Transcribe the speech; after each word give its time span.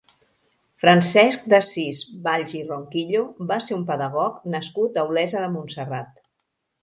Francesc 0.83 1.43
d'Assís 1.51 1.99
Valls 2.23 2.55
i 2.59 2.61
Ronquillo 2.69 3.21
va 3.53 3.59
ser 3.67 3.77
un 3.79 3.85
pedagog 3.91 4.39
nascut 4.57 4.97
a 5.03 5.07
Olesa 5.11 5.45
de 5.47 5.53
Montserrat. 5.59 6.11